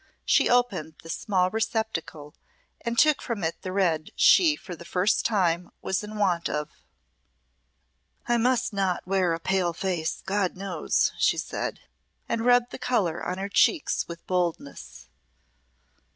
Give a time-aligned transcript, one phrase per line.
[0.25, 2.33] She opened this small receptacle
[2.83, 6.71] and took from it the red she for the first time was in want of.
[8.27, 11.81] "I must not wear a pale face, God knows," she said,
[12.27, 15.07] and rubbed the colour on her cheeks with boldness.